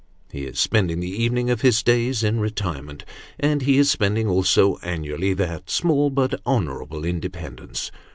He 0.31 0.45
is 0.47 0.57
spending 0.59 0.99
the 0.99 1.11
evening 1.11 1.51
of 1.51 1.61
his 1.61 1.83
days 1.83 2.23
in 2.23 2.39
retirement; 2.39 3.05
and 3.39 3.61
he 3.61 3.77
is 3.77 3.91
spending 3.91 4.27
also, 4.27 4.77
annually, 4.81 5.35
that 5.35 5.69
small 5.69 6.09
but 6.09 6.41
honourable 6.43 7.05
independence. 7.05 7.91